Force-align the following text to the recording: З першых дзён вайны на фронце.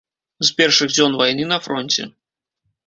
З 0.49 0.55
першых 0.61 0.89
дзён 0.95 1.11
вайны 1.21 1.43
на 1.53 1.61
фронце. 1.67 2.11